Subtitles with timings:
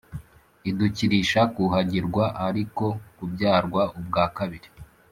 [0.69, 4.69] idukirisha kuhagirwa ari ko kubyarwa ubwa kabiri